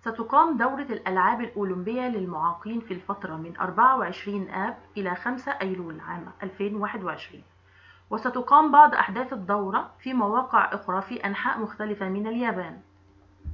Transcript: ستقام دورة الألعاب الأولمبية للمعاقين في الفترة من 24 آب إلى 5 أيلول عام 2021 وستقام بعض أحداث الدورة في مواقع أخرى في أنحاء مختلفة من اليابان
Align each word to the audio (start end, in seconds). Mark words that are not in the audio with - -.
ستقام 0.00 0.56
دورة 0.58 0.82
الألعاب 0.82 1.40
الأولمبية 1.40 2.02
للمعاقين 2.08 2.80
في 2.80 2.94
الفترة 2.94 3.36
من 3.36 3.56
24 3.56 4.48
آب 4.50 4.76
إلى 4.96 5.14
5 5.14 5.52
أيلول 5.60 6.00
عام 6.00 6.32
2021 6.42 7.42
وستقام 8.10 8.72
بعض 8.72 8.94
أحداث 8.94 9.32
الدورة 9.32 9.90
في 10.00 10.12
مواقع 10.12 10.74
أخرى 10.74 11.02
في 11.02 11.26
أنحاء 11.26 11.58
مختلفة 11.58 12.08
من 12.08 12.26
اليابان 12.26 12.80